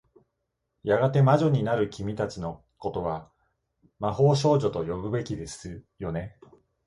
[0.81, 3.29] やがて魔女になる君たちの事は、
[3.99, 5.43] 魔法少女と呼ぶべきだ
[5.99, 6.39] よね。